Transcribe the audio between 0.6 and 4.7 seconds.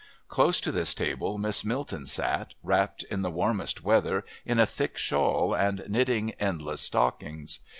this table Miss Milton sat, wrapped, in the warmest weather, in a